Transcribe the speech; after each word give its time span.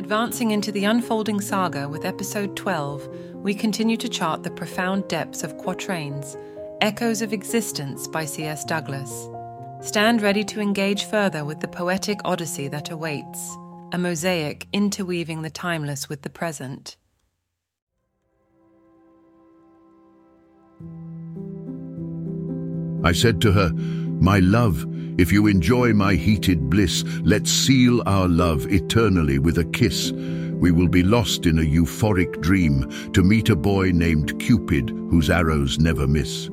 Advancing 0.00 0.52
into 0.52 0.72
the 0.72 0.86
unfolding 0.86 1.42
saga 1.42 1.86
with 1.86 2.06
episode 2.06 2.56
12, 2.56 3.06
we 3.34 3.52
continue 3.52 3.98
to 3.98 4.08
chart 4.08 4.42
the 4.42 4.50
profound 4.50 5.06
depths 5.08 5.42
of 5.42 5.58
quatrains, 5.58 6.38
Echoes 6.80 7.20
of 7.20 7.34
Existence 7.34 8.08
by 8.08 8.24
C.S. 8.24 8.64
Douglas. 8.64 9.28
Stand 9.82 10.22
ready 10.22 10.42
to 10.42 10.58
engage 10.58 11.04
further 11.04 11.44
with 11.44 11.60
the 11.60 11.68
poetic 11.68 12.18
odyssey 12.24 12.66
that 12.68 12.90
awaits, 12.90 13.54
a 13.92 13.98
mosaic 13.98 14.66
interweaving 14.72 15.42
the 15.42 15.50
timeless 15.50 16.08
with 16.08 16.22
the 16.22 16.30
present. 16.30 16.96
I 23.04 23.12
said 23.12 23.42
to 23.42 23.52
her, 23.52 23.70
My 24.20 24.38
love, 24.40 24.86
if 25.18 25.32
you 25.32 25.46
enjoy 25.46 25.94
my 25.94 26.14
heated 26.14 26.68
bliss, 26.68 27.04
let's 27.22 27.50
seal 27.50 28.02
our 28.04 28.28
love 28.28 28.70
eternally 28.70 29.38
with 29.38 29.56
a 29.56 29.64
kiss. 29.64 30.12
We 30.12 30.72
will 30.72 30.88
be 30.88 31.02
lost 31.02 31.46
in 31.46 31.58
a 31.58 31.62
euphoric 31.62 32.42
dream 32.42 32.86
to 33.14 33.22
meet 33.22 33.48
a 33.48 33.56
boy 33.56 33.92
named 33.92 34.38
Cupid 34.38 34.90
whose 34.90 35.30
arrows 35.30 35.78
never 35.78 36.06
miss. 36.06 36.50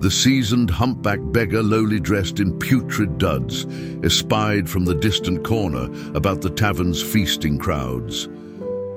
The 0.00 0.10
seasoned 0.10 0.68
humpback 0.68 1.20
beggar, 1.22 1.62
lowly 1.62 1.98
dressed 1.98 2.40
in 2.40 2.58
putrid 2.58 3.16
duds, 3.16 3.64
espied 4.02 4.68
from 4.68 4.84
the 4.84 4.96
distant 4.96 5.44
corner 5.44 5.88
about 6.14 6.42
the 6.42 6.50
tavern's 6.50 7.02
feasting 7.02 7.58
crowds. 7.58 8.28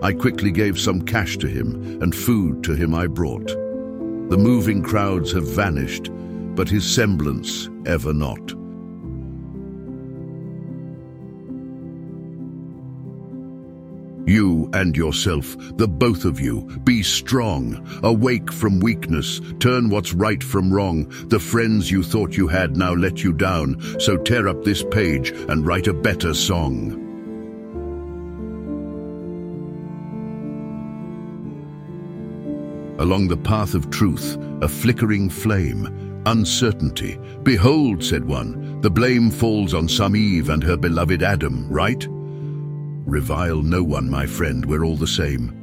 I 0.05 0.13
quickly 0.13 0.51
gave 0.51 0.79
some 0.79 1.01
cash 1.01 1.35
to 1.37 1.47
him, 1.47 1.99
and 1.99 2.13
food 2.13 2.63
to 2.65 2.75
him 2.75 2.93
I 2.93 3.07
brought. 3.07 3.47
The 3.47 4.37
moving 4.37 4.83
crowds 4.83 5.31
have 5.31 5.47
vanished, 5.47 6.11
but 6.53 6.69
his 6.69 6.85
semblance 6.85 7.71
ever 7.87 8.13
not. 8.13 8.51
You 14.27 14.69
and 14.73 14.95
yourself, 14.95 15.55
the 15.77 15.87
both 15.87 16.23
of 16.23 16.39
you, 16.39 16.67
be 16.83 17.01
strong, 17.01 17.83
awake 18.03 18.53
from 18.53 18.81
weakness, 18.81 19.41
turn 19.59 19.89
what's 19.89 20.13
right 20.13 20.43
from 20.43 20.71
wrong. 20.71 21.07
The 21.29 21.39
friends 21.39 21.89
you 21.89 22.03
thought 22.03 22.37
you 22.37 22.47
had 22.47 22.77
now 22.77 22.93
let 22.93 23.23
you 23.23 23.33
down, 23.33 23.81
so 23.99 24.17
tear 24.17 24.47
up 24.47 24.63
this 24.63 24.83
page 24.83 25.31
and 25.49 25.65
write 25.65 25.87
a 25.87 25.95
better 25.95 26.35
song. 26.35 27.04
Along 32.99 33.27
the 33.27 33.37
path 33.37 33.73
of 33.73 33.89
truth, 33.89 34.37
a 34.61 34.67
flickering 34.67 35.29
flame, 35.29 36.21
uncertainty. 36.25 37.19
Behold, 37.43 38.03
said 38.03 38.23
one, 38.23 38.79
the 38.81 38.89
blame 38.89 39.29
falls 39.29 39.73
on 39.73 39.89
some 39.89 40.15
Eve 40.15 40.49
and 40.49 40.63
her 40.63 40.77
beloved 40.77 41.21
Adam, 41.21 41.67
right? 41.69 42.07
Revile 42.09 43.61
no 43.61 43.83
one, 43.83 44.09
my 44.09 44.25
friend, 44.25 44.65
we're 44.65 44.85
all 44.85 44.95
the 44.95 45.05
same. 45.05 45.61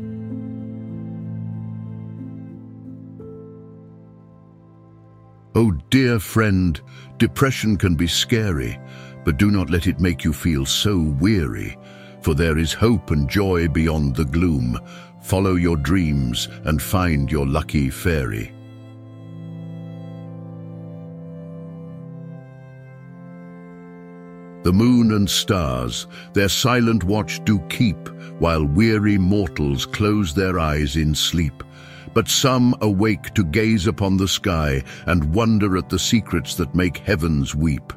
Oh, 5.55 5.73
dear 5.91 6.19
friend, 6.19 6.81
depression 7.19 7.77
can 7.77 7.95
be 7.95 8.07
scary, 8.07 8.79
but 9.25 9.39
do 9.39 9.51
not 9.51 9.71
let 9.71 9.87
it 9.87 10.01
make 10.01 10.23
you 10.25 10.33
feel 10.33 10.65
so 10.65 10.99
weary, 10.99 11.77
for 12.23 12.35
there 12.35 12.59
is 12.59 12.73
hope 12.73 13.11
and 13.11 13.29
joy 13.29 13.69
beyond 13.69 14.17
the 14.17 14.25
gloom. 14.25 14.79
Follow 15.21 15.55
your 15.55 15.77
dreams 15.77 16.49
and 16.65 16.81
find 16.81 17.31
your 17.31 17.47
lucky 17.47 17.91
fairy. 17.91 18.53
The 24.63 24.73
moon 24.73 25.13
and 25.13 25.29
stars, 25.29 26.07
their 26.35 26.49
silent 26.49 27.03
watch 27.03 27.45
do 27.45 27.59
keep, 27.69 28.09
while 28.39 28.65
weary 28.65 29.19
mortals 29.19 29.85
close 29.85 30.33
their 30.33 30.61
eyes 30.61 30.95
in 30.95 31.17
sleep. 31.17 31.65
But 32.15 32.29
some 32.29 32.75
awake 32.81 33.35
to 33.35 33.45
gaze 33.45 33.89
upon 33.89 34.17
the 34.17 34.29
sky 34.29 34.85
and 35.07 35.35
wonder 35.35 35.77
at 35.77 35.89
the 35.89 35.99
secrets 35.99 36.55
that 36.57 36.77
make 36.77 36.99
heavens 36.99 37.57
weep. 37.57 37.93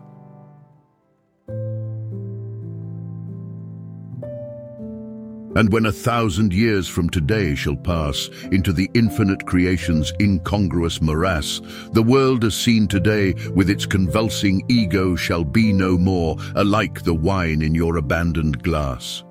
And 5.56 5.72
when 5.72 5.86
a 5.86 5.92
thousand 5.92 6.54
years 6.54 6.88
from 6.88 7.10
today 7.10 7.56
shall 7.56 7.78
pass 7.78 8.30
into 8.52 8.74
the 8.74 8.90
infinite 8.94 9.46
creation's 9.46 10.12
incongruous 10.20 11.02
morass, 11.02 11.62
the 11.94 12.04
world 12.04 12.44
as 12.44 12.56
seen 12.56 12.90
today 12.90 13.34
with 13.56 13.70
its 13.70 13.86
convulsing 13.86 14.66
ego 14.68 15.16
shall 15.16 15.46
be 15.46 15.72
no 15.72 15.98
more, 15.98 16.36
alike 16.56 17.04
the 17.04 17.14
wine 17.14 17.62
in 17.62 17.74
your 17.74 17.96
abandoned 17.96 18.64
glass. 18.64 19.24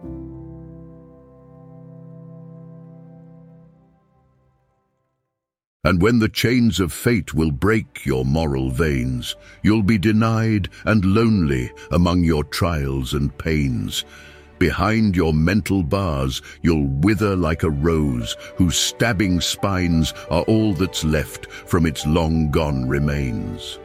And 5.86 6.00
when 6.00 6.18
the 6.18 6.30
chains 6.30 6.80
of 6.80 6.94
fate 6.94 7.34
will 7.34 7.50
break 7.50 8.06
your 8.06 8.24
moral 8.24 8.70
veins, 8.70 9.36
you'll 9.62 9.82
be 9.82 9.98
denied 9.98 10.70
and 10.86 11.04
lonely 11.04 11.70
among 11.90 12.24
your 12.24 12.44
trials 12.44 13.12
and 13.12 13.36
pains. 13.36 14.06
Behind 14.64 15.14
your 15.14 15.34
mental 15.34 15.82
bars, 15.82 16.40
you'll 16.62 16.86
wither 16.86 17.36
like 17.36 17.64
a 17.64 17.68
rose, 17.68 18.34
whose 18.56 18.78
stabbing 18.78 19.42
spines 19.42 20.14
are 20.30 20.40
all 20.44 20.72
that's 20.72 21.04
left 21.04 21.50
from 21.50 21.84
its 21.84 22.06
long-gone 22.06 22.88
remains. 22.88 23.78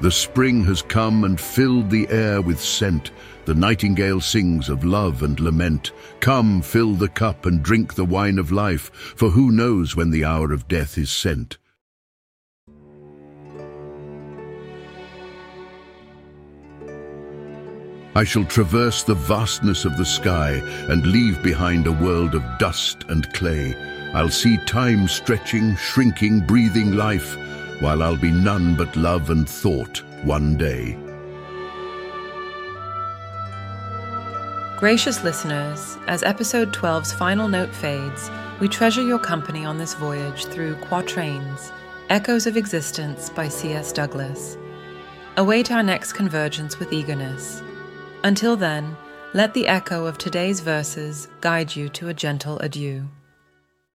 The 0.00 0.10
spring 0.10 0.64
has 0.64 0.80
come 0.80 1.24
and 1.24 1.38
filled 1.38 1.90
the 1.90 2.08
air 2.08 2.40
with 2.40 2.58
scent. 2.58 3.10
The 3.44 3.54
nightingale 3.54 4.22
sings 4.22 4.70
of 4.70 4.82
love 4.82 5.22
and 5.22 5.38
lament. 5.38 5.92
Come, 6.20 6.62
fill 6.62 6.94
the 6.94 7.08
cup 7.08 7.44
and 7.44 7.62
drink 7.62 7.92
the 7.92 8.06
wine 8.06 8.38
of 8.38 8.50
life, 8.50 8.90
for 9.14 9.28
who 9.28 9.52
knows 9.52 9.94
when 9.94 10.10
the 10.10 10.24
hour 10.24 10.54
of 10.54 10.68
death 10.68 10.96
is 10.96 11.10
sent. 11.10 11.58
I 18.16 18.22
shall 18.22 18.44
traverse 18.44 19.02
the 19.02 19.14
vastness 19.14 19.84
of 19.84 19.96
the 19.96 20.04
sky 20.04 20.62
and 20.88 21.04
leave 21.04 21.42
behind 21.42 21.88
a 21.88 21.92
world 21.92 22.36
of 22.36 22.58
dust 22.58 23.04
and 23.08 23.32
clay. 23.34 23.74
I'll 24.14 24.28
see 24.28 24.56
time 24.58 25.08
stretching, 25.08 25.74
shrinking, 25.74 26.40
breathing 26.40 26.92
life, 26.92 27.36
while 27.80 28.04
I'll 28.04 28.16
be 28.16 28.30
none 28.30 28.76
but 28.76 28.94
love 28.94 29.30
and 29.30 29.48
thought 29.48 30.04
one 30.22 30.56
day. 30.56 30.96
Gracious 34.78 35.24
listeners, 35.24 35.98
as 36.06 36.22
episode 36.22 36.72
12's 36.72 37.12
final 37.12 37.48
note 37.48 37.74
fades, 37.74 38.30
we 38.60 38.68
treasure 38.68 39.02
your 39.02 39.18
company 39.18 39.64
on 39.64 39.78
this 39.78 39.94
voyage 39.94 40.44
through 40.46 40.76
Quatrains, 40.76 41.72
Echoes 42.10 42.46
of 42.46 42.56
Existence 42.56 43.28
by 43.30 43.48
C.S. 43.48 43.90
Douglas. 43.92 44.56
Await 45.36 45.72
our 45.72 45.82
next 45.82 46.12
convergence 46.12 46.78
with 46.78 46.92
eagerness. 46.92 47.60
Until 48.24 48.56
then, 48.56 48.96
let 49.34 49.52
the 49.52 49.68
echo 49.68 50.06
of 50.06 50.16
today's 50.16 50.60
verses 50.60 51.28
guide 51.42 51.76
you 51.76 51.90
to 51.90 52.08
a 52.08 52.14
gentle 52.14 52.58
adieu. 52.60 53.06